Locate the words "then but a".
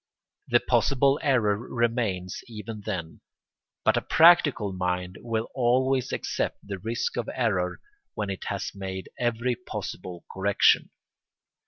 2.87-4.01